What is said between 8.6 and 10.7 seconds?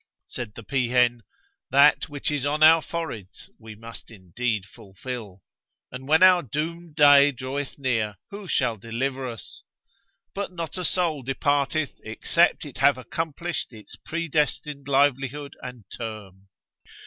deliver us? But